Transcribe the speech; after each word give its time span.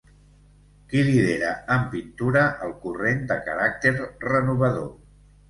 Qui 0.93 1.03
lidera 1.09 1.51
en 1.75 1.85
pintura 1.91 2.47
el 2.69 2.73
corrent 2.87 3.23
de 3.33 3.39
caràcter 3.51 3.95
renovador? 4.01 4.91